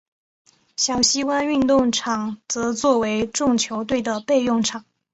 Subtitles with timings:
[0.75, 4.83] 小西湾运动场则作为众球队的备用场。